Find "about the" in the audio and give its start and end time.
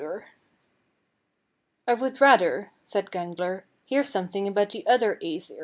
4.47-4.83